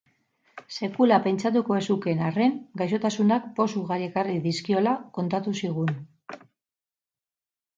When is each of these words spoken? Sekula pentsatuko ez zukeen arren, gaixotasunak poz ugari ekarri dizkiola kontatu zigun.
Sekula 0.85 1.19
pentsatuko 1.25 1.75
ez 1.79 1.83
zukeen 1.95 2.23
arren, 2.29 2.55
gaixotasunak 2.83 3.45
poz 3.59 3.67
ugari 3.83 4.09
ekarri 4.09 4.39
dizkiola 4.47 4.95
kontatu 5.19 5.55
zigun. 5.61 5.97